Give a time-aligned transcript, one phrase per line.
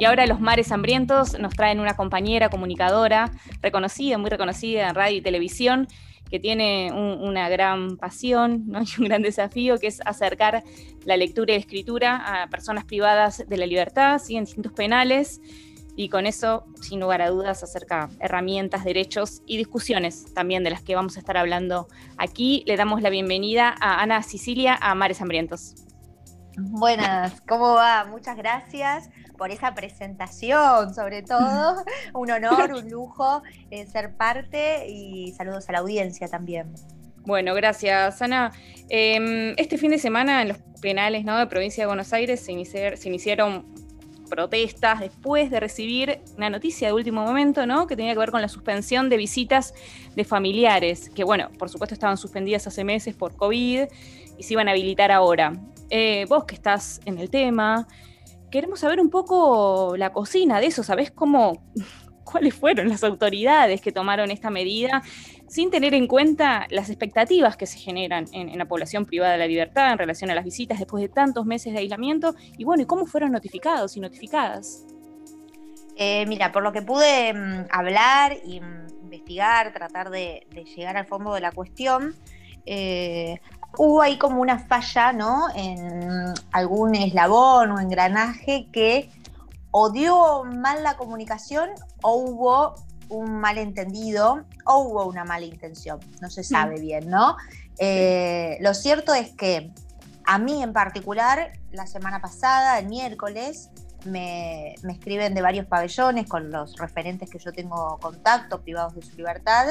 [0.00, 5.16] Y ahora los mares hambrientos nos traen una compañera comunicadora reconocida, muy reconocida en radio
[5.16, 5.88] y televisión,
[6.30, 8.66] que tiene una gran pasión
[8.96, 10.62] y un gran desafío, que es acercar
[11.04, 15.40] la lectura y la escritura a personas privadas de la libertad, en distintos penales,
[15.96, 20.80] y con eso, sin lugar a dudas, acerca herramientas, derechos y discusiones también de las
[20.80, 22.62] que vamos a estar hablando aquí.
[22.68, 25.87] Le damos la bienvenida a Ana Sicilia a Mares Hambrientos.
[26.60, 28.04] Buenas, ¿cómo va?
[28.04, 31.84] Muchas gracias por esa presentación, sobre todo.
[32.14, 36.74] un honor, un lujo eh, ser parte y saludos a la audiencia también.
[37.24, 38.50] Bueno, gracias, Ana.
[38.88, 41.38] Em, este fin de semana en los penales ¿no?
[41.38, 43.64] de provincia de Buenos Aires se, se iniciaron
[44.28, 47.86] protestas después de recibir una noticia de último momento, ¿no?
[47.86, 49.74] Que tenía que ver con la suspensión de visitas
[50.16, 53.84] de familiares, que bueno, por supuesto estaban suspendidas hace meses por COVID
[54.36, 55.52] y se iban a habilitar ahora.
[55.90, 57.86] Eh, vos que estás en el tema,
[58.50, 61.62] queremos saber un poco la cocina de eso, ¿sabés cómo,
[62.24, 65.02] cuáles fueron las autoridades que tomaron esta medida
[65.48, 69.46] sin tener en cuenta las expectativas que se generan en, la población privada de la
[69.46, 72.34] libertad en relación a las visitas después de tantos meses de aislamiento?
[72.58, 74.84] Y bueno, ¿y cómo fueron notificados y notificadas?
[75.96, 81.32] Eh, mira, por lo que pude mm, hablar mm, investigar, tratar de, llegar al fondo
[81.32, 82.14] de la cuestión,
[82.66, 83.40] eh,
[83.76, 85.46] hubo ahí como una falla, ¿no?
[85.54, 89.10] En algún eslabón o engranaje que
[89.70, 91.70] o dio mal la comunicación
[92.02, 92.74] o hubo
[93.08, 95.98] un malentendido o hubo una mala intención.
[96.20, 97.36] No se sabe bien, ¿no?
[97.78, 99.70] Eh, lo cierto es que
[100.24, 103.70] a mí en particular, la semana pasada, el miércoles,
[104.04, 109.16] me, escriben de varios pabellones con los referentes que yo tengo contacto, privados de su
[109.16, 109.68] libertad,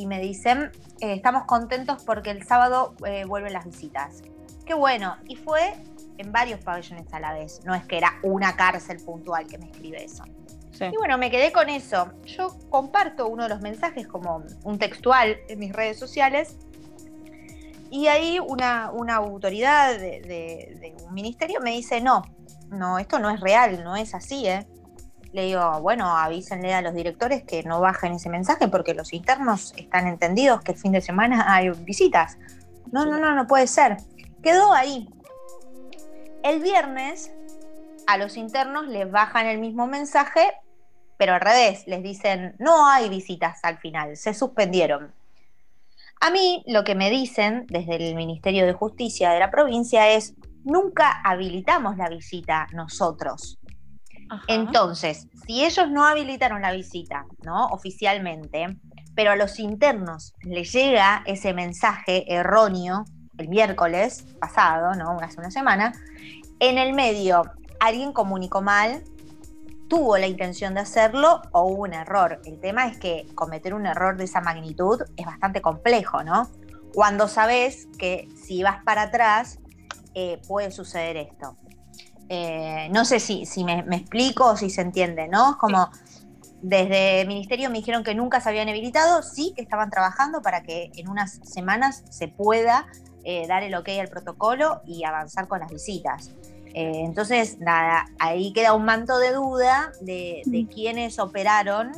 [0.00, 0.70] y me dicen,
[1.00, 4.22] eh, estamos contentos porque el sábado eh, vuelven las visitas.
[4.64, 5.74] Qué bueno, y fue
[6.16, 9.66] en varios pabellones a la vez, no es que era una cárcel puntual que me
[9.66, 10.24] escribe eso.
[10.80, 12.10] Y bueno, me quedé con eso.
[12.24, 16.56] Yo comparto uno de los mensajes como un textual en mis redes sociales
[17.90, 22.22] y ahí una, autoridad de, un ministerio me dice, no,
[22.70, 24.66] no, esto no es real, no es así, ¿eh?
[25.32, 29.72] Le digo, bueno, avísenle a los directores que no bajen ese mensaje porque los internos
[29.76, 32.36] están entendidos que el fin de semana hay visitas.
[32.90, 33.98] No, no, no, no puede ser.
[34.42, 35.08] Quedó ahí.
[36.42, 37.32] El viernes
[38.06, 40.52] a los internos les bajan el mismo mensaje,
[41.16, 45.12] pero al revés, les dicen, no hay visitas al final, se suspendieron.
[46.20, 50.34] A mí lo que me dicen desde el Ministerio de Justicia de la provincia es,
[50.64, 53.59] nunca habilitamos la visita nosotros.
[54.46, 57.66] Entonces, si ellos no habilitaron la visita, ¿no?
[57.66, 58.76] Oficialmente,
[59.14, 63.04] pero a los internos les llega ese mensaje erróneo
[63.38, 65.18] el miércoles pasado, ¿no?
[65.20, 65.92] Hace una semana,
[66.60, 67.42] en el medio
[67.80, 69.02] alguien comunicó mal,
[69.88, 72.40] tuvo la intención de hacerlo o hubo un error.
[72.44, 76.48] El tema es que cometer un error de esa magnitud es bastante complejo, ¿no?
[76.94, 79.58] Cuando sabes que si vas para atrás
[80.14, 81.56] eh, puede suceder esto.
[82.32, 85.58] Eh, no sé si, si me, explico o si se entiende, ¿no?
[85.58, 85.90] Como
[86.62, 90.62] desde el ministerio me dijeron que nunca se habían habilitado, sí que estaban trabajando para
[90.62, 92.86] que en unas semanas se pueda
[93.24, 96.30] eh, dar el ok al protocolo y avanzar con las visitas.
[96.66, 101.90] Eh, entonces, nada, ahí queda un manto de duda de, de quiénes operaron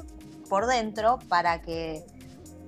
[0.48, 2.06] por dentro para que,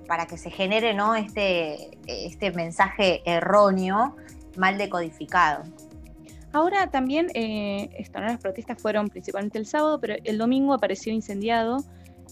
[0.07, 1.15] para que se genere ¿no?
[1.15, 4.15] este, este mensaje erróneo,
[4.55, 5.63] mal decodificado.
[6.55, 11.83] Ahora también, eh, las protestas fueron principalmente el sábado, pero el domingo apareció incendiado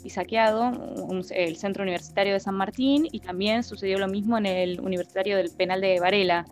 [0.01, 0.71] y saqueado
[1.31, 5.51] el centro universitario de San Martín y también sucedió lo mismo en el universitario del
[5.51, 6.45] penal de Varela.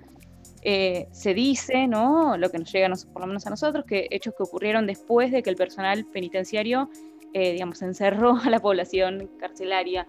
[0.63, 2.35] Eh, se dice, ¿no?
[2.35, 5.41] Lo que nos llega por lo menos a nosotros, que hechos que ocurrieron después de
[5.41, 6.89] que el personal penitenciario,
[7.33, 10.05] eh, digamos, encerró a la población carcelaria.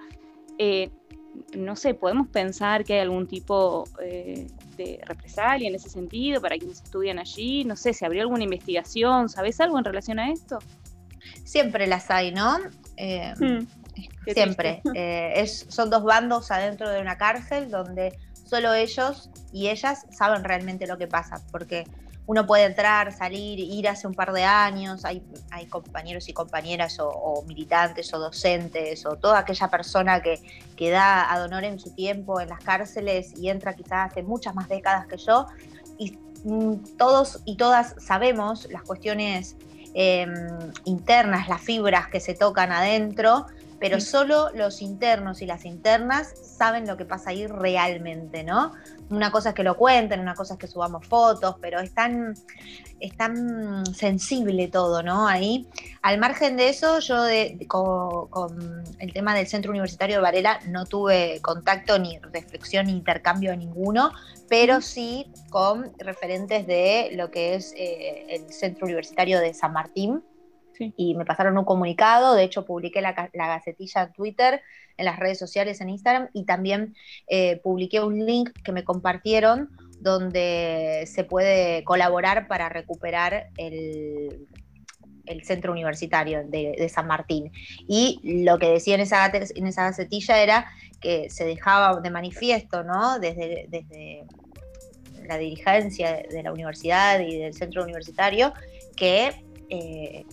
[0.58, 0.90] Eh,
[1.56, 3.84] no sé, podemos pensar que hay algún tipo
[4.84, 7.64] de represalia en ese sentido para quienes estudian allí.
[7.64, 9.28] No sé, ¿se abrió alguna investigación?
[9.28, 10.58] ¿Sabes algo en relación a esto?
[11.44, 12.58] Siempre las hay, ¿no?
[13.38, 13.66] Hmm,
[14.26, 14.82] siempre.
[15.68, 20.98] son dos bandos adentro de una cárcel donde solo ellos y ellas saben realmente lo
[20.98, 21.84] que pasa, porque
[22.26, 25.22] uno puede entrar, salir, ir hace un par de años, hay,
[25.68, 30.40] compañeros y compañeras o, militantes o docentes o toda aquella persona que,
[30.76, 34.54] que da ad honor en su tiempo en las cárceles y entra quizás hace muchas
[34.54, 35.46] más décadas que yo,
[35.98, 39.56] y mm, todos y todas sabemos las cuestiones
[39.94, 40.32] em,
[40.84, 43.46] internas, las fibras que se tocan adentro,
[43.82, 48.70] pero solo los internos y las internas saben lo que pasa ahí realmente, ¿no?
[49.10, 52.36] Una cosa es que lo cuenten, una cosa es que subamos fotos, pero es tan,
[53.00, 55.26] es tan sensible todo, ¿no?
[55.26, 55.66] Ahí.
[56.00, 57.24] Al margen de eso, yo
[57.66, 63.56] con, el tema del Centro Universitario de Varela no tuve contacto ni reflexión ni intercambio
[63.56, 64.12] ninguno,
[64.48, 70.22] pero sí con referentes de lo que es eh, el Centro Universitario de San Martín,
[70.78, 74.62] y me pasaron un comunicado, de hecho publiqué la, gacetilla en Twitter,
[74.96, 76.94] en las redes sociales, en Instagram, y también
[77.28, 79.70] eh, publiqué un link que me compartieron
[80.00, 84.46] donde se puede colaborar para recuperar el,
[85.44, 87.52] centro universitario de, San Martín.
[87.88, 90.66] Y lo que decía en esa, en esa gacetilla era
[91.00, 93.18] que se dejaba de manifiesto, ¿no?
[93.18, 94.24] Desde, desde
[95.26, 98.52] la dirigencia de la universidad y del centro universitario,
[98.96, 99.32] que
[99.70, 100.26] eh,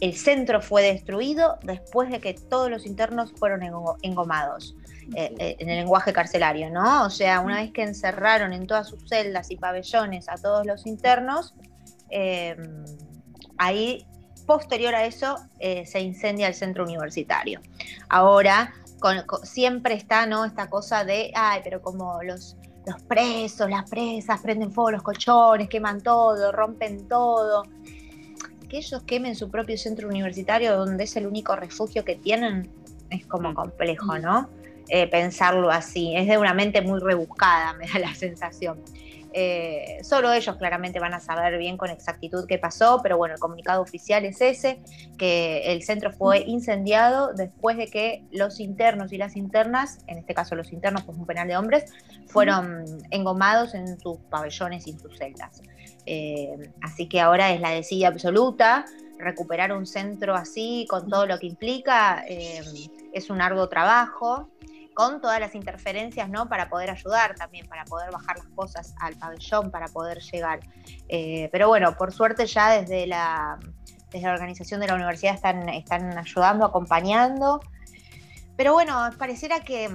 [0.00, 3.62] el centro fue destruido después de que todos los internos fueron
[4.02, 4.74] engomados.
[5.14, 7.06] Eh, eh, en el lenguaje carcelario, ¿no?
[7.06, 10.86] O sea, una vez que encerraron en todas sus celdas y pabellones a todos los
[10.86, 11.54] internos,
[12.10, 12.84] em,
[13.56, 14.06] ahí,
[14.46, 17.62] posterior a eso, eh, se incendia el centro universitario.
[18.10, 18.74] Ahora,
[19.44, 20.44] siempre está, ¿no?
[20.44, 25.70] Esta cosa de, ay, pero como los, los presos, las presas, prenden fuego los colchones,
[25.70, 27.62] queman todo, rompen todo
[28.68, 32.70] que ellos quemen su propio centro universitario donde es el único refugio que tienen,
[33.10, 34.18] es como complejo.
[34.18, 34.48] ¿no?
[34.88, 36.16] Eh, pensarlo así.
[36.16, 38.80] Es de una mente muy rebuscada, me da la sensación.
[39.34, 43.40] Eh, solo ellos claramente van a saber bien con exactitud qué pasó, pero bueno, el
[43.40, 44.80] comunicado oficial es ese,
[45.18, 50.32] que el centro fue incendiado después de que los internos y las internas, en este
[50.32, 51.92] caso los internos, pues un penal de hombres,
[52.26, 55.60] fueron engomados en sus pabellones y en sus celdas.
[56.10, 58.86] Eh, así que ahora es la decisión absoluta.
[59.18, 62.62] Recuperar un centro así, con todo lo que implica, eh,
[63.12, 64.48] es un arduo trabajo,
[64.94, 66.48] con todas las interferencias, ¿no?
[66.48, 70.60] Para poder ayudar también, para poder bajar las cosas al pabellón, para poder llegar.
[71.08, 73.58] Eh, pero bueno, por suerte ya desde la,
[74.10, 77.60] desde la organización de la universidad están, están ayudando, acompañando.
[78.56, 79.90] Pero bueno, pareciera que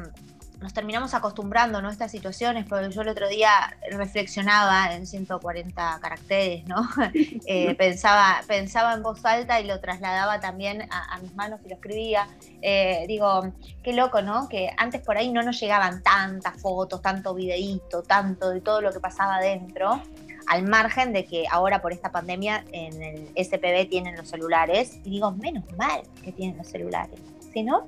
[0.63, 1.89] nos terminamos acostumbrando ¿no?
[1.89, 3.51] a estas situaciones, porque yo el otro día
[3.91, 6.87] reflexionaba en 140 caracteres, ¿no?
[7.45, 11.75] Eh, pensaba, pensaba en voz alta y lo trasladaba también a, mis manos y lo
[11.75, 12.27] escribía.
[12.61, 14.47] Eh, digo, qué loco, ¿no?
[14.47, 18.93] Que antes por ahí no nos llegaban tantas fotos, tanto videíto, tanto de todo lo
[18.93, 20.01] que pasaba adentro,
[20.47, 25.11] al margen de que ahora por esta pandemia en el SPB tienen los celulares, y
[25.11, 27.19] digo, menos mal que tienen los celulares,
[27.51, 27.87] si no,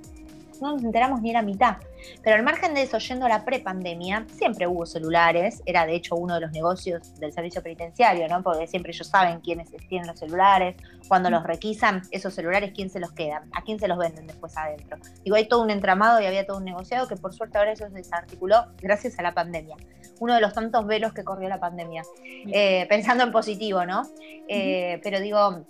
[0.61, 1.77] no nos enteramos ni la mitad.
[2.23, 6.15] Pero al margen de eso, yendo a la prepandemia, siempre hubo celulares, era de hecho
[6.15, 8.43] uno de los negocios del servicio penitenciario, ¿no?
[8.43, 10.75] Porque siempre ellos saben quiénes tienen los celulares,
[11.07, 14.57] cuando los requisan, esos celulares, quién se los quedan, a quién se los venden después
[14.57, 14.97] adentro.
[15.23, 17.87] Digo, hay todo un entramado y había todo un negociado que por suerte ahora eso
[17.87, 19.75] se desarticuló gracias a la pandemia.
[20.19, 22.03] Uno de los tantos velos que corrió la pandemia.
[22.23, 24.03] Eh, pensando en positivo, ¿no?
[24.47, 25.65] Eh, pero digo,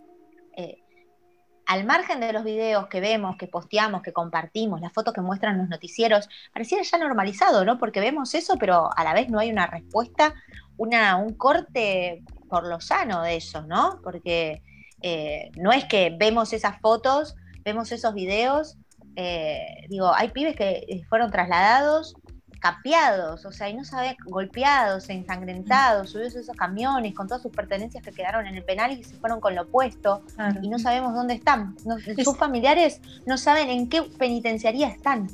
[0.56, 0.85] eh,
[1.66, 5.58] al margen de los videos que vemos, que posteamos, que compartimos, las fotos que muestran
[5.58, 7.78] los noticieros, pareciera ya normalizado, ¿no?
[7.78, 10.34] Porque vemos eso, pero a la vez no hay una respuesta,
[10.78, 14.00] una, un corte por lo sano de eso, ¿no?
[14.04, 14.62] Porque
[15.02, 18.78] eh, no es que vemos esas fotos, vemos esos videos,
[19.16, 22.16] eh, digo, hay pibes que eh, fueron trasladados
[22.60, 27.52] capeados, o sea, y no sabe, golpeados, ensangrentados, subidos a esos camiones con todas sus
[27.52, 30.24] pertenencias que quedaron en el penal y se fueron con lo opuesto,
[30.62, 31.76] y no sabemos dónde están.
[32.24, 35.30] sus familiares no saben en qué penitenciaría están.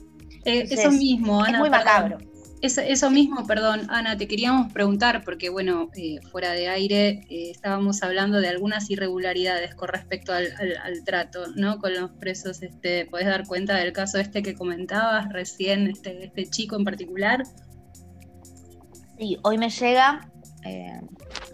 [0.46, 2.18] Eh, eso mismo, Ana, Es muy macabro.
[2.62, 8.04] Eso, mismo, perdón, Ana, te queríamos preguntar, porque bueno, eh, fuera de aire eh, estábamos
[8.04, 10.54] hablando de algunas irregularidades con respecto al,
[11.04, 11.80] trato, ¿no?
[11.80, 16.46] Con los presos, este, ¿podés dar cuenta del caso este que comentabas recién, este, este
[16.46, 17.44] chico en particular?
[19.18, 20.30] Sí, hoy me llega
[20.64, 21.02] eh,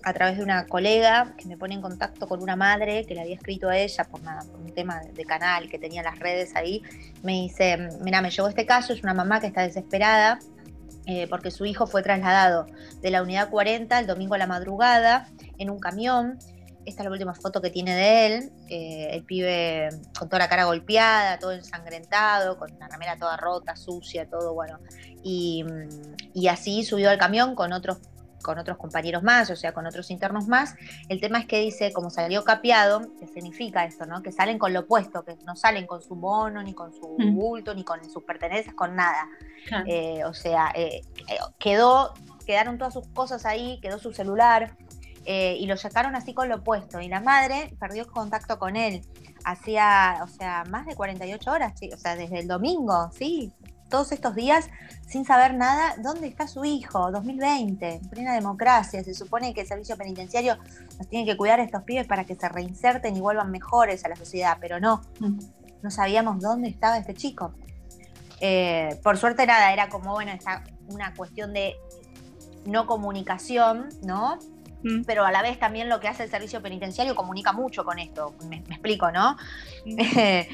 [0.04, 3.22] a través de una colega que me pone en contacto con una madre que le
[3.22, 6.82] había escrito a ella por, un tema de, canal que tenía las redes ahí.
[7.24, 10.40] Me dice, mira, me llegó este caso, es una mamá que está desesperada
[11.08, 12.68] eh, porque su hijo fue trasladado
[13.02, 16.38] de la unidad 40 el domingo a la madrugada en un camión.
[16.86, 18.52] Esta es la última foto que tiene de él.
[18.70, 23.76] Eh, el pibe con toda la cara golpeada, todo ensangrentado, con la ramera toda rota,
[23.76, 24.80] sucia, todo bueno.
[25.24, 25.64] y
[26.50, 27.98] así subió al camión con otros
[28.42, 30.76] con otros compañeros más, o sea, con otros internos más.
[31.10, 34.22] El tema es que dice, como salió capeado, que significa esto, ¿no?
[34.22, 37.36] Que salen con lo opuesto, que no salen con su bono, ni con su mm.
[37.36, 39.28] bulto, ni con sus pertenencias, con nada.
[39.86, 42.14] Eh, o sea, eh, eh, quedó,
[42.46, 44.78] quedaron todas sus cosas ahí, quedó su celular.
[45.26, 47.02] y lo sacaron así con lo opuesto.
[47.02, 49.02] Y la madre perdió contacto con él.
[49.44, 53.54] Hacía, o sea, más de 48 horas, o sea, desde el domingo, sí,
[53.90, 54.70] todos estos días
[55.08, 57.12] sin saber nada, ¿dónde está su hijo?
[57.12, 60.58] 2020, plena democracia, se supone que el servicio penitenciario
[60.98, 64.10] nos tiene que cuidar a estos pibes para que se reinserten y vuelvan mejores a
[64.10, 65.40] la sociedad, pero no, mm.
[65.82, 67.54] no sabíamos dónde estaba este chico.
[68.42, 71.76] Eh, por suerte nada, era como, bueno, está una cuestión de
[72.66, 74.38] no comunicación, ¿no?
[74.84, 75.04] Mm.
[75.06, 78.36] Pero a la vez también lo que hace el servicio penitenciario comunica mucho con esto,
[78.50, 79.38] me, explico, ¿no?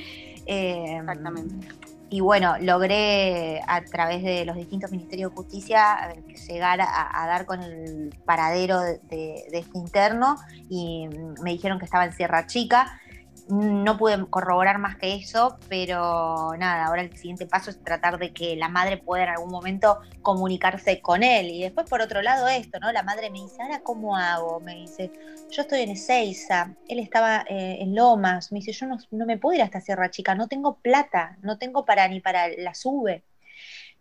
[0.46, 6.14] Eh, Exactamente y bueno, logré a través de los distintos ministerios de justicia
[6.48, 10.36] llegar a, dar con el paradero de, de, este interno
[10.70, 11.08] y
[11.42, 13.02] me dijeron que estaba en Sierra Chica
[13.48, 18.32] no pude corroborar más que eso, pero nada, ahora el siguiente paso es tratar de
[18.34, 21.50] que la madre pueda en algún momento comunicarse con él.
[21.50, 22.92] Y después, por otro lado, esto, ¿no?
[22.92, 24.60] La madre me dice, ¿ahora cómo hago?
[24.62, 25.12] Me dice,
[25.50, 29.38] yo estoy en Ezeiza, él estaba eh, en Lomas, me dice, yo no, no, me
[29.38, 33.24] puedo ir hasta Sierra Chica, no tengo plata, no tengo para ni para la sube.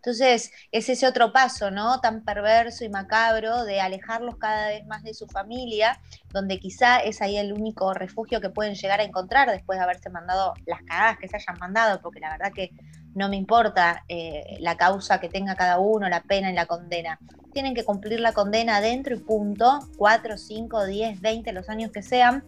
[0.04, 2.00] Entonces, es ese otro paso, ¿no?
[2.00, 6.00] Tan perverso y macabro de alejarlos cada vez más de su familia,
[6.32, 10.10] donde quizá es ahí el único refugio que pueden llegar a encontrar después de haberse
[10.10, 12.72] mandado las cagadas que se hayan mandado, porque la verdad que
[13.14, 17.20] no me importa eh, la causa que tenga cada uno, la pena y la condena.
[17.52, 22.02] Tienen que cumplir la condena adentro y punto, 4, 5, 10, 20, los años que
[22.02, 22.44] sean,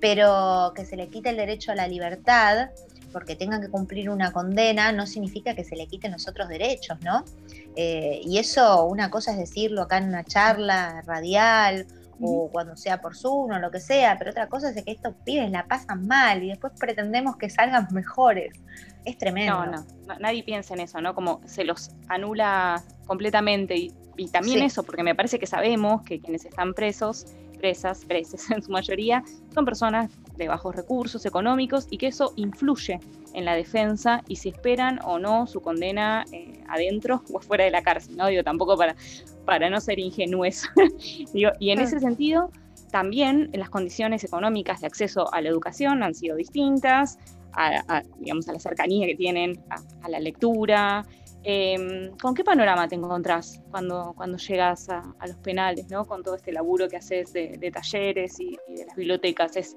[0.00, 2.70] pero que se le quite el derecho a la libertad
[3.12, 6.98] porque tengan que cumplir una condena, no significa que se le quiten los otros derechos,
[7.02, 7.24] ¿no?
[7.76, 11.86] Eh, y eso, una cosa es decirlo acá en una charla radial
[12.20, 15.14] o cuando sea por Zoom o lo que sea, pero otra cosa es que estos
[15.24, 18.52] pibes la pasan mal y después pretendemos que salgan mejores.
[19.04, 19.64] Es tremendo.
[19.66, 21.14] No, no, nadie piensa en eso, ¿no?
[21.14, 23.94] Como se los anula completamente y,
[24.32, 27.26] también eso, porque me parece que sabemos que quienes están presos
[27.58, 29.22] presas, presas en su mayoría,
[29.54, 33.00] son personas de bajos recursos económicos y que eso influye
[33.34, 37.70] en la defensa y si esperan o no su condena eh, adentro o fuera de
[37.70, 38.26] la cárcel, ¿no?
[38.28, 38.96] Digo, tampoco para,
[39.44, 40.68] para no ser ingenues.
[41.34, 42.50] Digo, y en ese sentido,
[42.90, 47.18] también las condiciones económicas de acceso a la educación han sido distintas,
[47.52, 49.60] a, digamos, a la cercanía que tienen
[50.02, 51.04] a la lectura,
[51.44, 56.04] Em, ¿Con qué panorama te encontrás cuando, cuando llegas a, los penales, ¿no?
[56.04, 59.56] con todo este laburo que haces de, talleres y, de las bibliotecas?
[59.56, 59.76] ¿Es,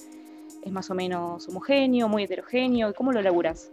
[0.63, 2.93] ¿Es más o menos homogéneo, muy heterogéneo?
[2.93, 3.69] ¿Cómo lo laburas?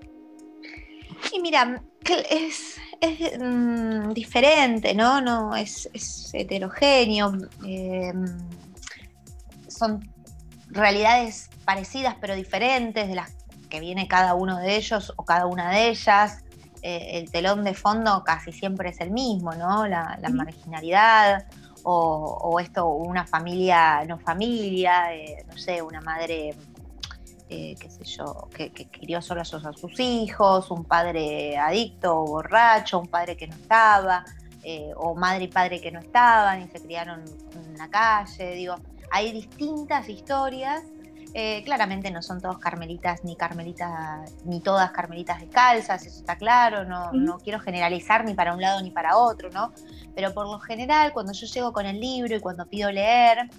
[1.32, 1.82] Y mira,
[2.30, 5.20] es, es mm, diferente, ¿no?
[5.20, 5.88] no es,
[6.32, 7.32] heterogéneo.
[7.64, 8.24] Em,
[9.66, 10.08] son
[10.68, 13.32] realidades parecidas pero diferentes de las
[13.68, 16.44] que viene cada uno de ellos o cada una de ellas.
[16.82, 19.86] Eh, el telón de fondo casi siempre es el mismo, ¿no?
[19.86, 21.46] La, marginalidad
[21.82, 26.54] o, esto, una familia, no familia, eh, no sé, una madre,
[27.48, 32.98] eh, qué sé yo, que, crió solo a sus, hijos, un padre adicto o borracho,
[32.98, 34.24] un padre que no estaba,
[34.96, 37.24] o madre y padre que no estaban y se criaron
[37.54, 38.74] en la calle, digo,
[39.10, 40.82] hay distintas historias
[41.34, 46.84] eh, claramente no son todos carmelitas ni carmelitas, ni todas carmelitas descalzas, eso está claro,
[46.84, 49.72] no, no, quiero generalizar ni para un lado ni para otro, ¿no?
[50.14, 53.50] Pero por lo general, cuando yo llego con el libro y cuando pido leer,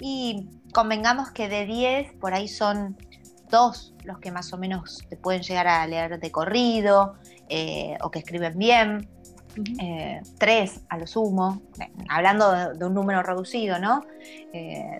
[0.00, 2.96] y convengamos que de 10, por ahí son
[3.48, 7.16] dos los que más o menos te pueden llegar a leer de corrido
[7.48, 9.08] eh, o que escriben bien,
[9.80, 11.62] eh, tres a lo sumo,
[12.08, 14.04] hablando de, un número reducido, ¿no?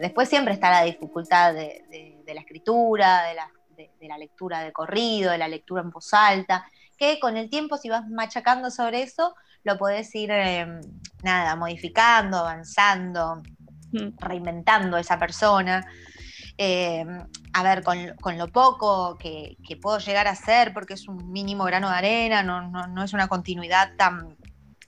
[0.00, 4.73] después siempre está la dificultad de de la escritura, de la, de, la, lectura de
[4.73, 6.67] corrido, de la lectura en voz alta,
[6.99, 10.31] que con el tiempo si vas machacando sobre eso, lo podés ir,
[11.23, 13.43] nada, modificando, avanzando,
[13.93, 14.19] mm.
[14.19, 15.87] reinventando esa persona.
[16.59, 21.65] Em, a ver, con, lo poco que, puedo llegar a hacer, porque es un mínimo
[21.65, 24.37] grano de arena, no, es una continuidad tan,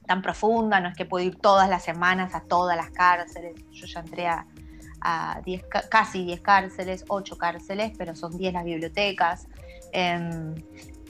[0.07, 3.55] tan profunda, no es que puedo ir todas las semanas a todas las cárceles.
[3.71, 4.47] Yo ya entré a,
[5.03, 5.41] a
[5.91, 9.47] casi 10 cárceles, 8 cárceles, pero son 10 las bibliotecas.
[9.93, 10.55] Em,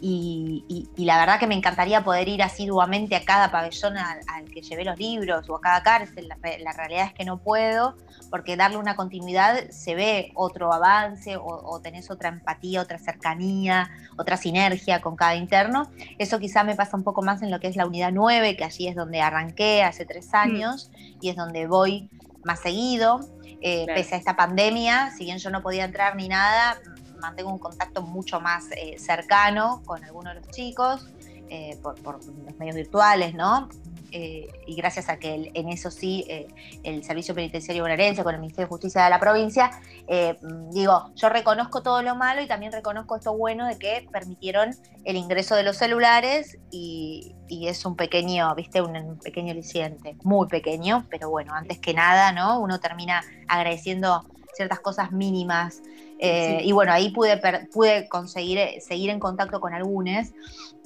[0.00, 4.84] y, la verdad que me encantaría poder ir asiduamente a cada pabellón al, que llevé
[4.84, 6.28] los libros o a cada cárcel.
[6.28, 7.96] La, realidad es que no puedo,
[8.30, 14.36] porque darle una continuidad se ve otro avance o, tenés otra empatía, otra cercanía, otra
[14.36, 15.90] sinergia con cada interno.
[16.18, 18.64] Eso quizá me pasa un poco más en lo que es la unidad 9, que
[18.64, 20.36] allí es donde arranqué hace tres mm.
[20.36, 20.90] años
[21.20, 22.10] y es donde voy
[22.44, 23.20] más seguido.
[23.60, 26.78] Eh, pese a esta pandemia, si bien yo no podía entrar ni nada,
[27.18, 31.08] mantengo un contacto mucho más eh, cercano con algunos de los chicos
[31.50, 32.26] eh, por, los
[32.58, 33.68] medios virtuales, ¿no?
[34.10, 36.26] eh, y gracias a que en eso sí
[36.82, 39.70] el Servicio Penitenciario Bonaerense con el Ministerio de Justicia de la provincia,
[40.10, 40.38] eh,
[40.70, 45.16] digo, yo reconozco todo lo malo y también reconozco esto bueno de que permitieron el
[45.16, 51.28] ingreso de los celulares y, es un pequeño, viste, un, pequeño aliciente, muy pequeño, pero
[51.30, 52.60] bueno, antes que nada, ¿no?
[52.60, 55.82] Uno termina agradeciendo ciertas cosas mínimas.
[56.20, 57.40] Y bueno, ahí pude,
[57.72, 60.28] pude conseguir seguir en contacto con algunos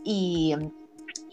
[0.04, 0.54] y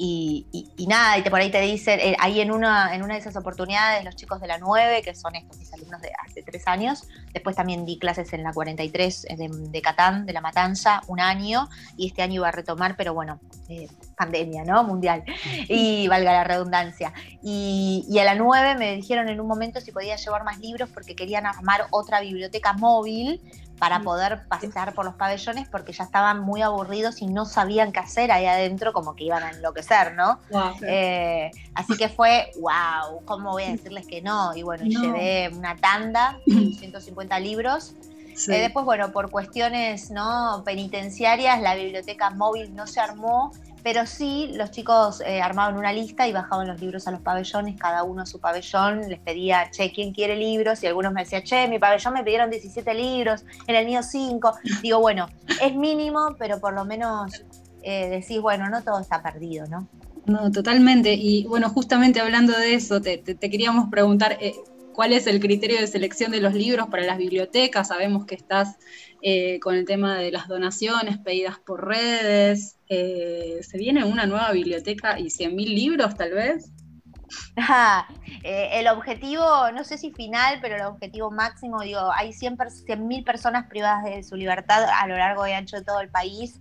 [0.01, 3.19] y, nada, y te, por ahí te dicen, eh, ahí en una, en una de
[3.19, 6.65] esas oportunidades, los chicos de la 9, que son estos mis alumnos de hace tres
[6.67, 7.03] años,
[7.33, 11.19] después también di clases en la 43 eh, de, de Catán, de La Matanza, un
[11.19, 13.89] año, y este año iba a retomar, pero bueno, eh,
[14.19, 14.83] pandemia, ¿no?
[14.83, 15.23] Mundial,
[15.69, 17.13] y valga la redundancia.
[17.41, 20.89] Y, y a la 9 me dijeron en un momento si podía llevar más libros
[20.93, 23.41] porque querían armar otra biblioteca móvil
[23.79, 28.01] para poder pasar por los pabellones porque ya estaban muy aburridos y no sabían qué
[28.01, 30.39] hacer ahí adentro, como que iban a enloquecer, ¿no?
[30.81, 34.53] Eh, así que fue, wow, ¿cómo voy a decirles que no?
[34.53, 37.93] Y bueno, llevé una tanda, 150 libros.
[38.47, 40.61] Eh, después, bueno, por cuestiones ¿no?
[40.65, 43.51] penitenciarias, la biblioteca móvil no se armó
[43.83, 47.79] pero sí, los chicos eh, armaban una lista y bajaban los libros a los pabellones,
[47.79, 50.83] cada uno a su pabellón, les pedía, che, ¿quién quiere libros?
[50.83, 54.53] Y algunos me decían, che, mi pabellón me pidieron 17 libros, en el mío 5.
[54.81, 55.27] Digo, bueno,
[55.62, 57.43] es mínimo, pero por lo menos
[57.81, 59.88] eh, decís, bueno, no todo está perdido, ¿no?
[60.25, 61.13] No, totalmente.
[61.13, 64.53] Y bueno, justamente hablando de eso, te, queríamos preguntar, eh,
[64.93, 67.88] ¿cuál es el criterio de selección de los libros para las bibliotecas?
[67.88, 68.77] Sabemos que estás
[69.21, 72.78] eh, con el tema de las donaciones pedidas por redes.
[72.89, 76.72] Eh, ¿Se viene una nueva biblioteca y 100.000 libros tal vez?
[78.43, 79.43] Eh, el objetivo,
[79.74, 84.36] no sé si final, pero el objetivo máximo, digo, hay 100.000 personas privadas de su
[84.36, 86.60] libertad a lo largo y ancho de todo el país.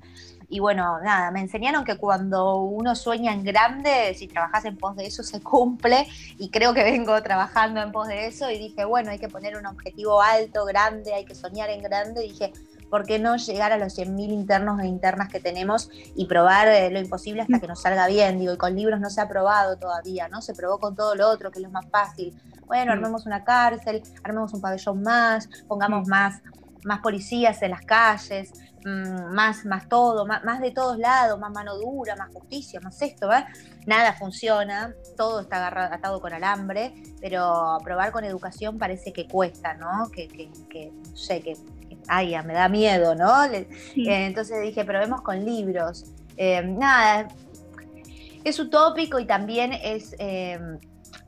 [0.50, 4.96] Y bueno, nada, me enseñaron que cuando uno sueña en grande, si trabajas en pos
[4.96, 6.06] de eso, se cumple.
[6.38, 8.50] Y creo que vengo trabajando en pos de eso.
[8.50, 12.22] Y dije, bueno, hay que poner un objetivo alto, grande, hay que soñar en grande.
[12.22, 12.52] Dije,
[12.90, 16.90] ¿por qué no llegar a los 100.000 internos e internas que tenemos y probar eh,
[16.90, 18.38] lo imposible hasta que nos salga bien?
[18.38, 20.42] Digo, y con libros no se ha probado todavía, ¿no?
[20.42, 22.34] Se probó con todo lo otro, que es lo más fácil.
[22.66, 26.42] Bueno, armemos una cárcel, armemos un pabellón más, pongamos más,
[26.84, 28.52] más policías en las calles,
[28.84, 33.28] Mm, más, más todo, más, de todos lados, más mano dura, más justicia, más esto,
[33.28, 33.48] ¿verdad?
[33.86, 40.10] Nada funciona, todo está atado con alambre, pero probar con educación parece que cuesta, ¿no?
[40.10, 41.56] Que, que, no sé, que,
[42.08, 43.44] ay, me da miedo, ¿no?
[43.44, 46.06] Eh, entonces dije, probemos con libros.
[46.36, 47.28] Eh, nada,
[48.44, 50.14] es utópico y también es...
[50.18, 50.58] Eh,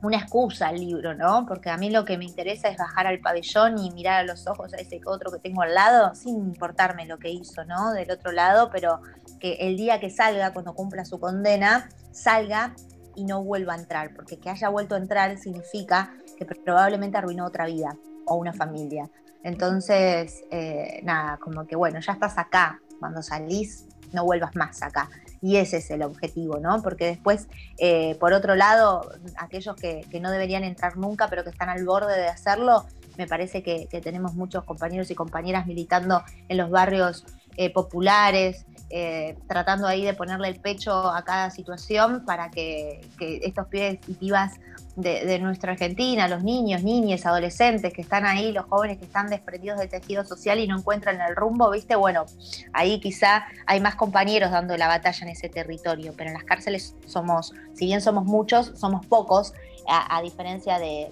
[0.03, 1.45] una excusa al libro, ¿no?
[1.45, 4.47] Porque a mí lo que me interesa es bajar al pabellón y mirar a los
[4.47, 7.91] ojos a ese otro que tengo al lado, sin importarme lo que hizo, ¿no?
[7.91, 9.01] Del otro lado, pero
[9.39, 12.73] que el día que salga, cuando cumpla su condena, salga
[13.15, 17.45] y no vuelva a entrar, porque que haya vuelto a entrar significa que probablemente arruinó
[17.45, 19.09] otra vida o una familia.
[19.43, 25.09] Entonces, eh, nada, como que bueno, ya estás acá, cuando salís, no vuelvas más acá.
[25.41, 26.81] Y ese es el objetivo, ¿no?
[26.83, 27.47] Porque después,
[27.79, 29.01] eh, por otro lado,
[29.37, 32.85] aquellos que, no deberían entrar nunca, pero que están al borde de hacerlo,
[33.17, 37.25] me parece que, tenemos muchos compañeros y compañeras militando en los barrios
[37.57, 43.67] eh, populares, eh, tratando ahí de ponerle el pecho a cada situación para que, estos
[43.67, 44.59] pibes y pibas
[44.95, 49.79] de, nuestra Argentina, los niños, niñas, adolescentes que están ahí, los jóvenes que están desprendidos
[49.79, 51.95] del tejido social y no encuentran el rumbo, ¿viste?
[51.95, 52.25] Bueno,
[52.73, 56.95] ahí quizá hay más compañeros dando la batalla en ese territorio, pero en las cárceles
[57.05, 59.53] somos, si bien somos muchos, somos pocos,
[59.87, 61.09] a, diferencia de,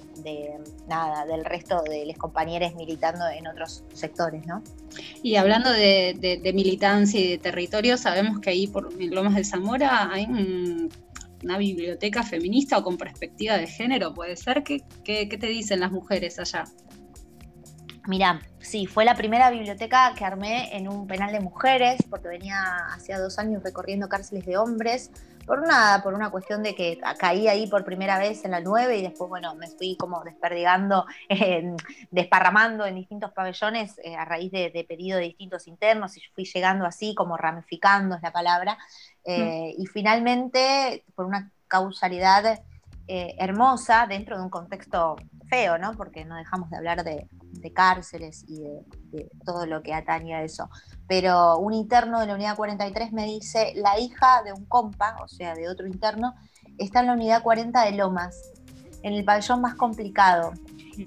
[0.88, 4.62] nada, del resto de los compañeros militando en otros sectores, ¿no?
[5.24, 10.26] Y hablando de, militancia y de territorio, sabemos que ahí por Lomas de Zamora hay
[10.26, 10.90] un
[11.44, 14.64] una biblioteca feminista o con perspectiva de género, ¿puede ser?
[14.64, 16.66] ¿Qué, qué, te dicen las mujeres allá?
[18.10, 22.60] Mira, sí, fue la primera biblioteca que armé en un penal de mujeres, porque venía
[22.92, 25.12] hacía dos años recorriendo cárceles de hombres,
[25.46, 28.98] por una, por una cuestión de que caí ahí por primera vez en la 9
[28.98, 31.06] y después, bueno, me fui como desperdigando,
[32.10, 36.46] desparramando en distintos pabellones eh, a raíz de, de pedido de distintos internos y fui
[36.46, 38.80] llegando así, como ramificando es la palabra,
[39.24, 42.60] eh, y finalmente, por una causalidad
[43.12, 45.16] eh, hermosa dentro de un contexto
[45.50, 45.94] feo, ¿no?
[45.94, 47.28] Porque no dejamos de hablar de,
[47.74, 50.70] cárceles y de, todo lo que atañe a eso.
[51.08, 55.28] Pero un interno de la unidad 43 me dice, la hija de un compa, o
[55.28, 56.36] sea, de otro interno,
[56.78, 58.36] está en la unidad 40 de Lomas.
[59.02, 60.54] en el pabellón más complicado.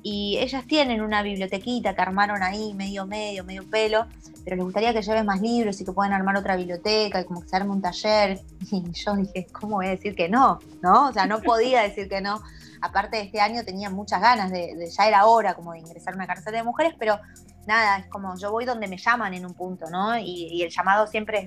[0.02, 4.06] Y ellas tienen una bibliotequita que armaron ahí, medio medio, medio pelo,
[4.44, 7.42] pero les gustaría que lleven más libros y que puedan armar otra biblioteca y como
[7.42, 8.40] que se arme un taller.
[8.72, 10.58] Y yo dije, ¿cómo voy a decir que no?
[10.80, 11.08] ¿No?
[11.08, 12.42] O sea, no podía decir que no.
[12.80, 16.16] Aparte de este año tenía muchas ganas de, ya era hora como de ingresar a
[16.16, 17.18] una cárcel de mujeres, pero
[17.66, 20.18] nada, es como yo voy donde me llaman en un punto, ¿no?
[20.18, 21.46] Y, el llamado siempre es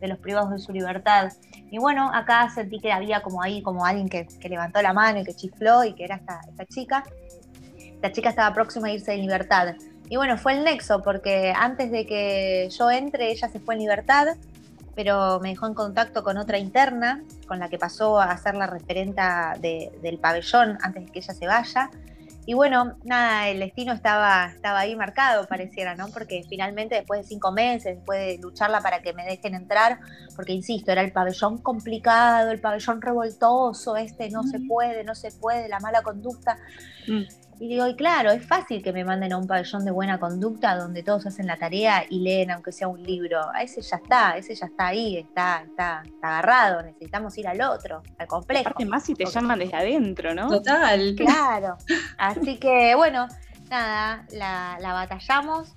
[0.00, 1.32] de, los privados de su libertad.
[1.70, 5.24] Y bueno, acá sentí que había como ahí como alguien que, levantó la mano y
[5.24, 7.04] que chifló y que era esta, esta chica.
[8.06, 9.74] La chica estaba próxima a irse en libertad.
[10.08, 13.80] Y bueno, fue el nexo, porque antes de que yo entre, ella se fue en
[13.80, 14.28] libertad,
[14.94, 18.68] pero me dejó en contacto con otra interna, con la que pasó a ser la
[18.68, 21.90] referenta del pabellón antes de que ella se vaya.
[22.48, 26.06] Y bueno, nada, el destino estaba, estaba ahí marcado, pareciera, ¿no?
[26.10, 29.98] Porque finalmente, después de cinco meses, después de lucharla para que me dejen entrar,
[30.36, 35.32] porque insisto, era el pabellón complicado, el pabellón revoltoso, este no se puede, no se
[35.32, 36.56] puede, la mala conducta.
[37.08, 37.45] Mm.
[37.58, 40.76] Y digo, y claro, es fácil que me manden a un pabellón de buena conducta
[40.76, 43.40] donde todos hacen la tarea y leen aunque sea un libro.
[43.54, 46.82] A ese ya está, ese ya está ahí, está, está, agarrado.
[46.82, 48.68] Necesitamos ir al otro, al complejo.
[48.68, 50.50] Aparte más si te llaman desde adentro, ¿no?
[50.50, 51.14] Total.
[51.16, 51.78] Claro.
[52.18, 53.26] Así que bueno,
[53.70, 55.74] nada, la, la batallamos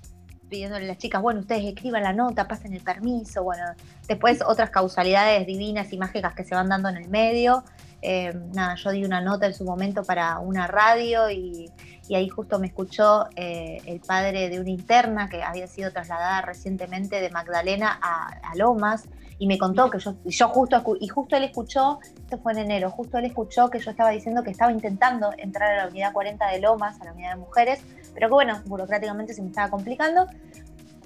[0.50, 3.64] pidiéndole a las chicas, bueno, ustedes escriban la nota, pasen el permiso, bueno,
[4.08, 7.64] después otras causalidades divinas y mágicas que se van dando en el medio.
[8.02, 11.70] Eh, nada, yo di una nota en su momento para una radio y,
[12.12, 17.20] ahí justo me escuchó eh, el padre de una interna que había sido trasladada recientemente
[17.20, 19.04] de Magdalena a, Lomas
[19.38, 22.90] y me contó que yo, yo justo, y justo él escuchó, esto fue en enero,
[22.90, 26.48] justo él escuchó que yo estaba diciendo que estaba intentando entrar a la unidad 40
[26.48, 27.80] de Lomas, a la unidad de mujeres,
[28.12, 30.26] pero que bueno, burocráticamente se me estaba complicando.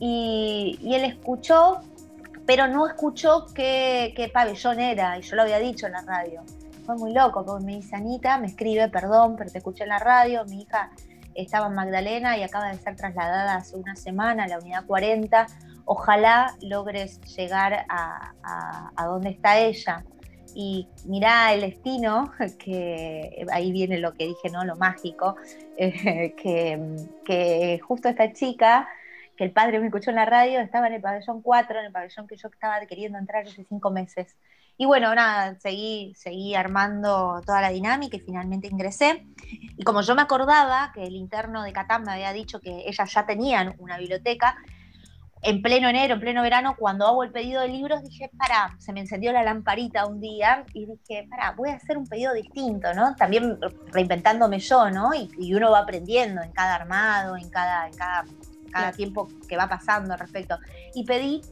[0.00, 1.82] Y, él escuchó,
[2.46, 6.42] pero no escuchó qué, qué pabellón era, y yo lo había dicho en la radio
[6.84, 9.98] fue muy loco, porque me dice Anita, me escribe, perdón, pero te escuché en la
[9.98, 10.90] radio, mi hija
[11.34, 15.46] estaba en Magdalena y acaba de ser trasladada hace una semana a la unidad 40.
[15.84, 18.32] Ojalá logres llegar a,
[18.96, 20.04] a, donde está ella.
[20.54, 24.64] Y mirá el destino, que ahí viene lo que dije, ¿no?
[24.64, 25.36] Lo mágico,
[25.76, 28.88] eh, que, que justo esta chica
[29.36, 31.92] que el padre me escuchó en la radio, estaba en el pabellón 4, en el
[31.92, 34.36] pabellón que yo estaba queriendo entrar hace cinco meses.
[34.76, 39.26] Y bueno, nada, seguí, seguí armando toda la dinámica y finalmente ingresé.
[39.76, 43.12] Y como yo me acordaba que el interno de Catán me había dicho que ellas
[43.12, 44.56] ya tenían una biblioteca,
[45.44, 48.94] en pleno enero, en pleno verano, cuando hago el pedido de libros, dije, para, se
[48.94, 52.94] me encendió la lamparita un día y dije, para, voy a hacer un pedido distinto,
[52.94, 53.14] ¿no?
[53.14, 53.58] También
[53.92, 55.10] reinventándome yo, ¿no?
[55.12, 58.24] Y, uno va aprendiendo en cada armado, en cada, en cada,
[58.72, 60.58] cada tiempo que va pasando al respecto.
[60.94, 61.42] Y pedí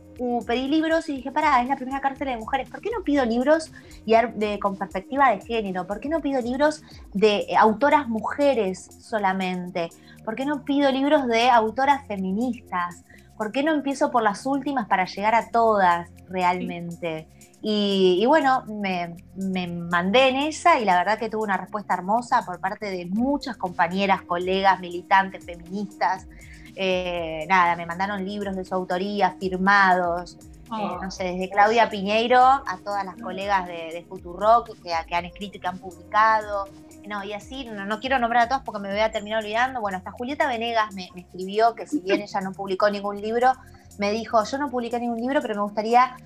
[0.47, 3.25] pedí libros y dije, pará, es la primera cárcel de mujeres, ¿por qué no pido
[3.25, 3.73] libros
[4.07, 5.87] de, con perspectiva de género?
[5.87, 9.91] ¿Por qué no pido libros de autoras mujeres solamente?
[10.25, 13.05] ¿Por qué no pido libros de autoras feministas?
[13.37, 17.27] ¿Por qué no empiezo por las últimas para llegar a todas realmente?
[17.65, 22.45] Y, bueno, me, me, mandé en esa y la verdad que tuve una respuesta hermosa
[22.45, 26.27] por parte de muchas compañeras, colegas, militantes, feministas,
[26.75, 30.39] eh, nada, me mandaron libros de su autoría firmados.
[30.43, 31.03] Eh, oh.
[31.03, 35.27] no sé, desde Claudia Piñeiro a todas las colegas de, de Futurock que, que, han
[35.27, 36.67] escrito y que han publicado.
[37.07, 39.81] No, y así, no, quiero nombrar a todos porque me voy a terminar olvidando.
[39.81, 43.53] Bueno, hasta Julieta Venegas me, escribió que si bien ella no publicó ningún libro,
[43.99, 46.17] me dijo, yo no publiqué ningún libro, pero me gustaría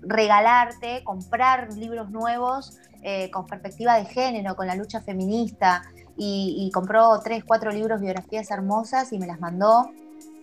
[0.00, 5.82] regalarte, comprar libros nuevos eh, con perspectiva de género, con la lucha feminista
[6.16, 9.90] y, compró tres, cuatro libros, biografías hermosas y me las mandó.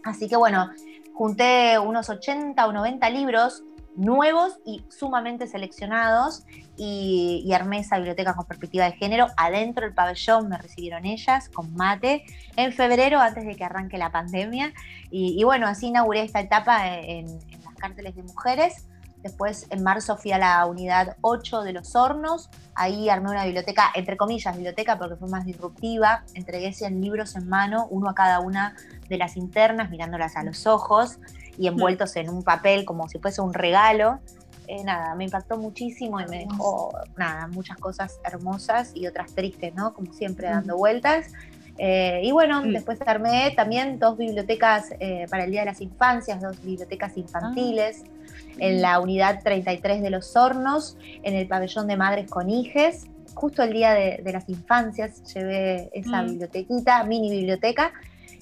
[0.04, 0.70] Así que bueno,
[1.14, 3.64] junté unos 80 o 90 libros
[3.96, 6.46] nuevos y sumamente seleccionados
[6.78, 9.28] y, armé esa biblioteca con perspectiva de género.
[9.36, 12.24] Adentro del pabellón me recibieron ellas con mate
[12.56, 14.74] en febrero antes de que arranque la pandemia.
[15.12, 18.88] Y, bueno, así inauguré esta etapa en, en las cárceles de mujeres.
[19.24, 23.92] Después en marzo fui a la unidad 8 de los hornos, ahí armé una biblioteca,
[23.94, 28.40] entre comillas biblioteca porque fue más disruptiva, entregué 100 libros en mano, uno a cada
[28.40, 28.76] una
[29.10, 31.18] de las internas, mirándolas a los ojos
[31.58, 34.20] y envueltos en un papel como si fuese un regalo.
[34.68, 39.74] Eh, nada, me impactó muchísimo y me dejó, nada, muchas cosas hermosas y otras tristes,
[39.76, 39.94] ¿no?
[39.94, 41.34] Como siempre dando vueltas.
[41.78, 46.40] Eh, y bueno, después armé también dos bibliotecas eh, para el Día de las Infancias,
[46.40, 48.04] dos bibliotecas infantiles.
[48.06, 48.19] Ah
[48.60, 53.08] en la unidad 33 de los hornos, en el pabellón de madres con hijes.
[53.34, 56.26] Justo el día de, las infancias llevé esa mm.
[56.28, 57.94] bibliotequita, mini biblioteca.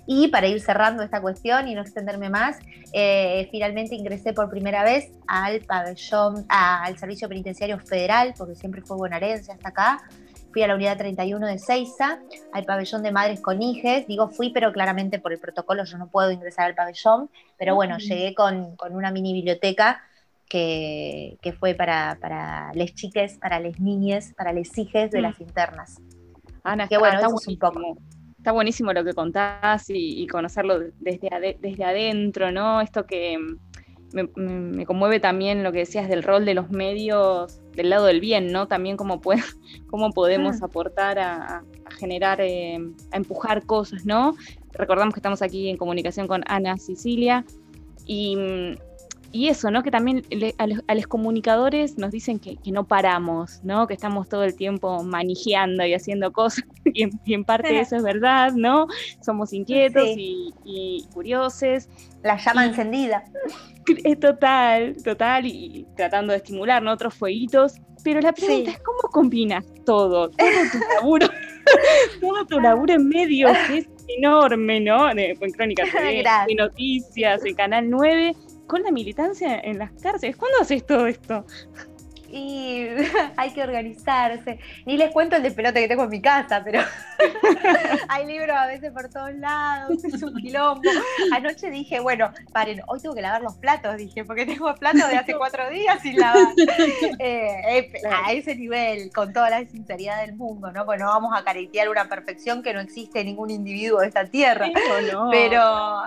[0.10, 2.58] Y para ir cerrando esta cuestión y no extenderme más,
[2.94, 8.96] eh, finalmente ingresé por primera vez al pabellón, al Servicio Penitenciario Federal, porque siempre fue
[8.96, 10.02] bonaerense hasta acá,
[10.58, 12.20] fui a la unidad 31 de Seiza,
[12.52, 14.08] al pabellón de madres con hijes.
[14.08, 17.30] Digo fui, pero claramente por el protocolo yo no puedo ingresar al pabellón.
[17.58, 20.02] Pero bueno, llegué con, una mini biblioteca
[20.50, 26.02] que, fue para, para les chiques, para les niñes, para les hijes de las internas.
[26.64, 27.98] Ana, que bueno, eso es un poco
[28.38, 32.80] está buenísimo lo que contás y, conocerlo desde, desde adentro, ¿no?
[32.80, 33.38] Esto que
[34.14, 38.54] me, conmueve también lo que decías del rol de los medios del lado del bien,
[38.54, 38.68] ¿no?
[38.68, 39.42] También cómo, puede,
[39.90, 41.64] cómo podemos aportar a,
[42.00, 42.80] generar, eh,
[43.12, 44.36] a empujar cosas, ¿no?
[44.72, 47.44] Recordamos que estamos aquí en comunicación con Ana Sicilia
[48.06, 48.38] y
[49.32, 49.84] y eso, ¿no?
[49.84, 50.24] Que también
[50.58, 53.88] a, los, comunicadores nos dicen que, no paramos, ¿no?
[53.88, 58.54] Que estamos todo el tiempo manejando y haciendo cosas, y en, parte eso es verdad,
[58.54, 58.88] ¿no?
[59.22, 61.88] Somos inquietos y, curiosos.
[62.24, 63.24] La llama encendida.
[64.04, 66.92] Es total, total, y, tratando de estimular, ¿no?
[66.92, 67.76] Otros fueguitos.
[68.04, 70.30] Pero la pregunta es, ¿cómo combinas todo?
[70.30, 71.28] Todo tu laburo,
[72.20, 75.16] todo tu laburo en medio, que es enorme, ¿no?
[75.16, 78.36] De, en Crónicas de Noticias, en Canal 9
[78.68, 80.36] con la militancia en las cárceles.
[80.36, 81.46] ¿Cuándo haces todo esto?
[82.30, 82.88] Y
[83.38, 84.60] hay que organizarse.
[84.86, 86.82] Ni les cuento el de pelote que tengo en mi casa, pero
[88.10, 90.90] hay libros a veces por todos lados, es un quilombo.
[91.34, 95.18] Anoche dije, bueno, paren, hoy tengo que lavar los platos, dije, porque tengo platos de
[95.18, 96.54] hace cuatro días sin lavar.
[97.20, 100.86] Eh, a ese nivel, con toda la sinceridad del mundo, ¿no?
[100.86, 104.26] Pues no vamos a caretear una perfección que no existe en ningún individuo de esta
[104.26, 104.70] tierra.
[105.32, 106.04] Pero,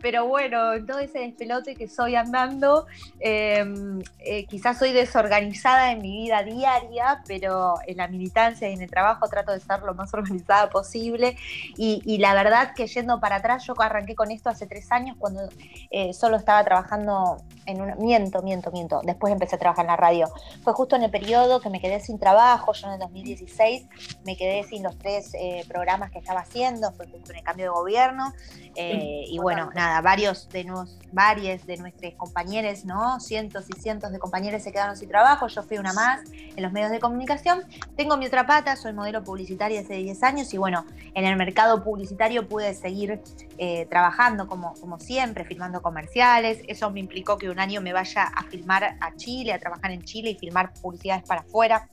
[0.00, 2.86] pero bueno, todo ese despelote que soy andando,
[3.20, 8.72] em, eh, quizás soy desorganizada organizada en mi vida diaria, pero en la militancia y
[8.72, 11.36] en el trabajo trato de ser lo más organizada posible.
[11.76, 15.46] Y, la verdad que yendo para atrás, yo arranqué con esto hace tres años cuando
[15.90, 17.94] eh, solo estaba trabajando en un...
[17.98, 19.00] Miento, miento, miento.
[19.04, 20.28] Después empecé a trabajar en la radio.
[20.62, 22.72] Fue justo en el periodo que me quedé sin trabajo.
[22.72, 23.86] Yo en el 2016
[24.24, 26.92] me quedé sin los tres eh, programas que estaba haciendo.
[26.92, 28.32] Fue justo en el cambio de gobierno.
[28.76, 33.20] Eh, y bueno, nada, varios de, nos, varios de nuestros compañeros, ¿no?
[33.20, 36.20] Cientos y cientos de compañeros se quedaron sin trabajo yo fui una más
[36.56, 37.62] en los medios de comunicación.
[37.96, 41.82] Tengo mi otra pata, soy modelo publicitaria hace 10 años y bueno, en el mercado
[41.82, 43.20] publicitario pude seguir
[43.58, 46.60] eh, trabajando como, como siempre, filmando comerciales.
[46.68, 50.02] Eso me implicó que un año me vaya a filmar a Chile, a trabajar en
[50.02, 51.88] Chile y filmar publicidades para afuera.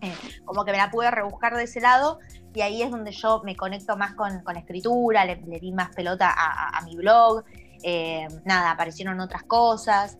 [0.00, 2.20] Eh, como que me la pude rebuscar de ese lado
[2.54, 6.32] y ahí es donde yo me conecto más con, con escritura, le, di más pelota
[6.36, 7.44] a, mi blog,
[7.82, 10.18] eh, nada, aparecieron otras cosas,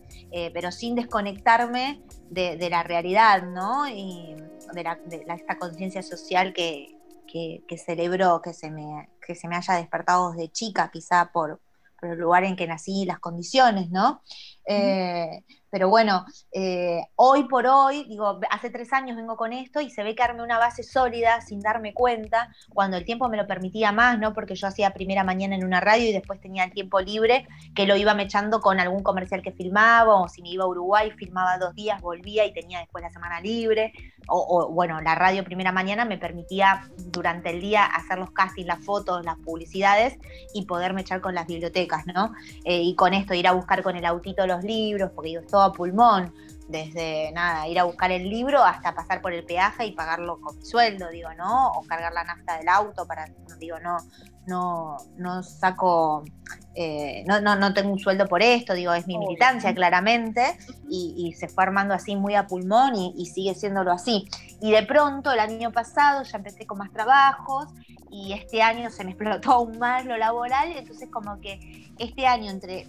[0.53, 3.87] pero sin desconectarme de, la realidad, ¿no?
[3.87, 4.35] Y
[4.73, 6.95] de, la, esta conciencia social que,
[7.27, 11.59] que, que, celebro que se, me, que se me haya despertado desde chica, quizá por,
[11.99, 14.21] por el lugar en que nací y las condiciones, ¿no?
[14.71, 19.89] Eh, pero bueno, eh, hoy por hoy, digo, hace tres años vengo con esto y
[19.89, 23.45] se ve que armé una base sólida sin darme cuenta, cuando el tiempo me lo
[23.45, 24.33] permitía más, ¿no?
[24.33, 27.85] Porque yo hacía primera mañana en una radio y después tenía el tiempo libre, que
[27.85, 31.57] lo iba mechando con algún comercial que filmaba, o si me iba a Uruguay, filmaba
[31.57, 33.93] dos días, volvía y tenía después la semana libre.
[34.31, 38.85] O, bueno, la radio primera mañana me permitía durante el día hacer los castings, las
[38.85, 40.19] fotos, las publicidades
[40.53, 42.33] y poderme echar con las bibliotecas, ¿no?
[42.63, 45.61] Eh, y con esto ir a buscar con el autito los libros, porque digo, todo
[45.61, 46.33] a pulmón,
[46.69, 50.55] desde nada, ir a buscar el libro hasta pasar por el peaje y pagarlo con
[50.57, 51.71] mi sueldo, digo, ¿no?
[51.71, 53.25] O cargar la nafta del auto para,
[53.59, 53.97] digo, no,
[54.45, 56.23] no, no saco,
[56.75, 61.33] eh, no, no, no, tengo un sueldo por esto, digo, es mi militancia claramente, y,
[61.33, 64.27] se fue armando así muy a pulmón y, y, sigue siéndolo así.
[64.61, 67.67] Y de pronto el año pasado ya empecé con más trabajos
[68.11, 72.51] y este año se me explotó aún más lo laboral, entonces como que este año
[72.51, 72.87] entre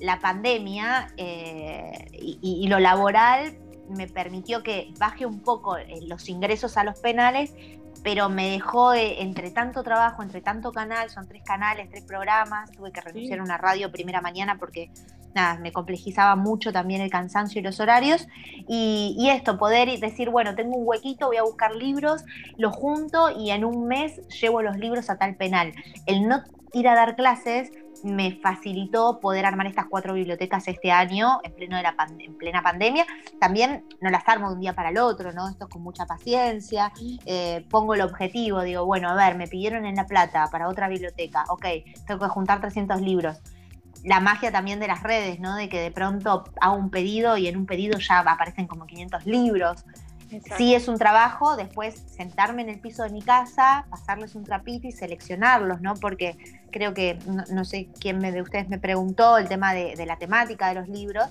[0.00, 3.56] la pandemia eh, y, lo laboral
[3.88, 7.54] me permitió que baje un poco eh, los ingresos a los penales,
[8.02, 12.70] pero me dejó eh, entre tanto trabajo, entre tanto canal, son tres canales, tres programas,
[12.72, 14.90] tuve que renunciar a una radio primera mañana porque
[15.34, 18.26] nada, me complejizaba mucho también el cansancio y los horarios.
[18.68, 22.24] Y, y, esto, poder decir, bueno, tengo un huequito, voy a buscar libros,
[22.56, 25.72] lo junto y en un mes llevo los libros a tal penal.
[26.06, 27.70] El no ir a dar clases
[28.04, 32.62] me facilitó poder armar estas cuatro bibliotecas este año en, pleno de la en plena
[32.62, 33.06] pandemia.
[33.40, 35.48] También no las armo de un día para el otro, ¿no?
[35.48, 36.92] Esto es con mucha paciencia.
[37.24, 40.88] Eh, pongo el objetivo, digo, bueno, a ver, me pidieron en La Plata para otra
[40.88, 41.66] biblioteca, ok,
[42.06, 43.38] tengo que juntar 300 libros.
[44.04, 45.56] La magia también de las redes, ¿no?
[45.56, 49.26] De que de pronto hago un pedido y en un pedido ya aparecen como 500
[49.26, 49.84] libros.
[50.56, 54.88] Sí es un trabajo, después sentarme en el piso de mi casa, pasarles un trapito
[54.88, 55.94] y seleccionarlos, ¿no?
[55.94, 56.36] Porque
[56.70, 57.18] creo que,
[57.50, 60.88] no, sé quién me, de ustedes me preguntó el tema de, la temática de los
[60.88, 61.26] libros.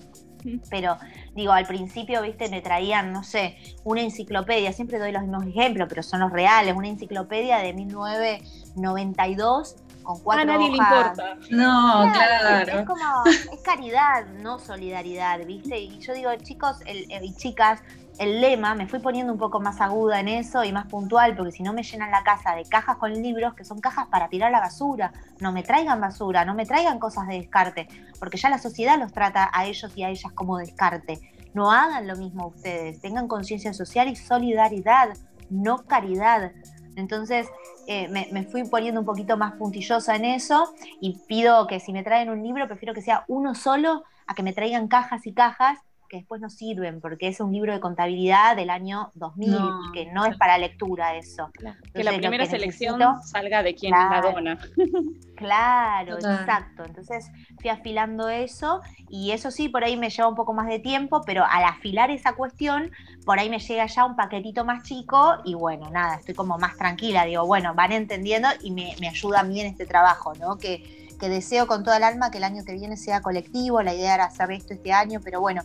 [0.69, 0.97] Pero
[1.33, 5.87] digo, al principio, viste, me traían, no sé, una enciclopedia, siempre doy los mismos ejemplos,
[5.89, 10.69] pero son los reales, una enciclopedia de 1992 con cuatro A nadie hojas.
[10.69, 11.35] le importa.
[11.49, 12.79] No, claro.
[12.79, 15.79] Es como, es caridad, no solidaridad, ¿viste?
[15.79, 17.81] Y yo digo, chicos el- eh, y chicas,
[18.17, 21.51] el lema, me fui poniendo un poco más aguda en eso y más puntual, porque
[21.51, 24.51] si no me llenan la casa de cajas con libros, que son cajas para tirar
[24.51, 25.11] la basura.
[25.39, 27.87] No me traigan basura, no me traigan cosas de descarte,
[28.19, 31.19] porque ya la sociedad los trata a ellos y a ellas como descarte.
[31.53, 35.09] No hagan lo mismo ustedes, tengan conciencia social y solidaridad,
[35.49, 36.51] no caridad.
[36.95, 37.47] Entonces
[37.87, 41.91] eh, me, me fui poniendo un poquito más puntillosa en eso y pido que si
[41.91, 45.33] me traen un libro, prefiero que sea uno solo a que me traigan cajas y
[45.33, 45.79] cajas
[46.15, 50.05] que después no sirven, porque es un libro de contabilidad del año 2000 No, que
[50.13, 51.49] no es para lectura eso.
[51.93, 54.31] Que la primera que selección necesito- salga de quien la Claro.
[54.31, 54.57] dona.
[55.35, 56.39] Claro, Total.
[56.39, 56.85] exacto.
[56.85, 60.79] Entonces fui afilando eso y eso sí, por ahí me lleva un poco más de
[60.79, 62.91] tiempo, pero al afilar esa cuestión,
[63.25, 66.77] por ahí me llega ya un paquetito más chico y bueno, nada, estoy como más
[66.77, 67.25] tranquila.
[67.25, 70.57] Digo, bueno, van entendiendo y me, me ayuda a mí en este trabajo, ¿no?
[70.57, 73.81] Que, que deseo con toda el alma que el año que viene sea colectivo.
[73.81, 75.63] La idea era hacer esto este año, pero bueno,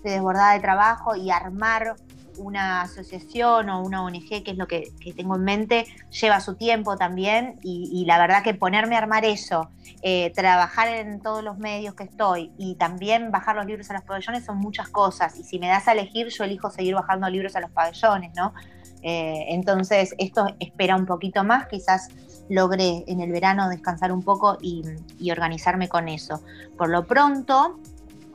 [0.00, 1.94] estoy desbordada de trabajo y armar
[2.38, 6.96] una asociación o una ONG, que es lo que, tengo en mente, lleva su tiempo
[6.96, 9.68] también y, la verdad que ponerme a armar eso,
[10.00, 14.04] eh, trabajar en todos los medios que estoy y también bajar los libros a los
[14.04, 17.54] pabellones son muchas cosas y si me das a elegir yo elijo seguir bajando libros
[17.56, 18.54] a los pabellones, ¿no?
[19.02, 22.08] Eh, entonces esto espera un poquito más, quizás
[22.48, 26.42] logré en el verano descansar un poco y organizarme con eso.
[26.78, 27.78] Por lo pronto,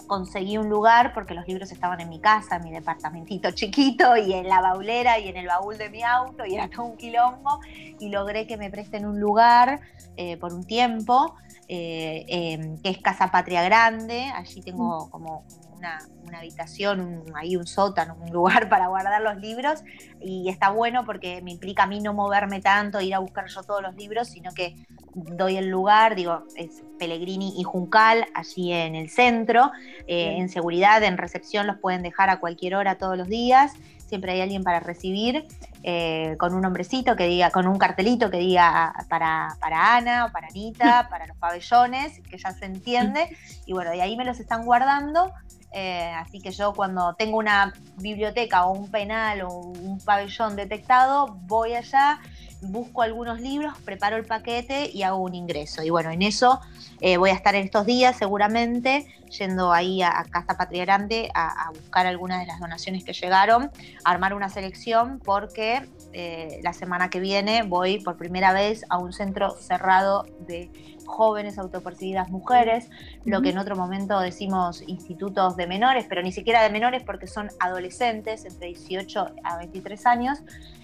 [0.07, 4.33] conseguí un lugar porque los libros estaban en mi casa, en mi departamentito chiquito y
[4.33, 7.59] en la baulera y en el baúl de mi auto y era todo un quilombo
[7.99, 9.81] y logré que me presten un lugar
[10.17, 11.35] eh, por un tiempo
[11.67, 15.43] eh, eh, que es Casa Patria Grande, allí tengo como
[15.85, 19.83] una, una habitación, un- ahí un sótano, un lugar para guardar los libros.
[20.19, 23.63] Y está bueno porque me implica a mí no moverme tanto, ir a buscar yo
[23.63, 24.75] todos los libros, sino que
[25.13, 29.71] doy el lugar, digo, es Pellegrini y Juncal, allí en el centro,
[30.07, 33.71] eh, en seguridad, en recepción los pueden dejar a cualquier hora todos los días,
[34.07, 35.47] siempre hay alguien para recibir,
[35.83, 40.31] eh, con un nombrecito que diga, con un cartelito que diga para, para Ana, o
[40.33, 43.29] para Anita, para los pabellones, que ya se entiende,
[43.65, 45.31] y bueno, y ahí me los están guardando.
[45.71, 51.37] Eh, así que yo cuando tengo una biblioteca o un penal o un pabellón detectado,
[51.43, 52.19] voy allá,
[52.61, 55.83] busco algunos libros, preparo el paquete y hago un ingreso.
[55.83, 56.61] Y bueno, en eso
[57.01, 59.05] eh, voy a estar en estos días seguramente,
[59.37, 63.71] yendo ahí a, a Casa Patria Grande a, buscar algunas de las donaciones que llegaron,
[64.03, 69.11] armar una selección porque eh, la semana que viene voy por primera vez a un
[69.11, 70.71] centro cerrado de
[71.05, 72.89] jóvenes autopercibidas mujeres,
[73.25, 77.27] lo que en otro momento decimos institutos de menores, pero ni siquiera de menores porque
[77.27, 80.39] son adolescentes entre 18 a 23 años.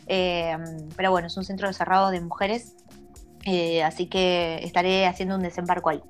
[0.08, 0.58] Eh,
[0.98, 2.76] pero bueno, es un centro cerrado de mujeres,
[3.46, 6.02] eh, así que estaré haciendo un desembarco ahí.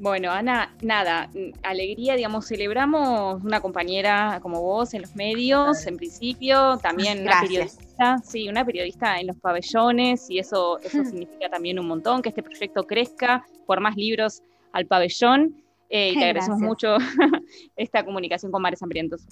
[0.00, 5.98] Bueno, Ana, nada, mm, alegría, digamos, celebramos una compañera como vos en los medios, en
[5.98, 11.78] principio, también una periodista, sí, una periodista en los pabellones, y eso, eso significa también
[11.78, 16.60] un montón, que este proyecto crezca por más libros al pabellón, eh, y te agradecemos
[16.60, 16.96] mucho
[17.76, 19.26] esta comunicación con Mares Hambrientos.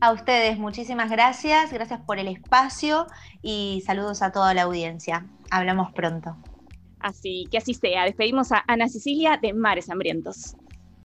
[0.00, 3.06] A ustedes, muchísimas gracias, gracias por el espacio
[3.42, 5.26] y saludos a toda la audiencia.
[5.50, 6.36] Hablamos pronto.
[7.00, 10.56] Así que así sea, despedimos a Ana Cecilia de Mares Hambrientos.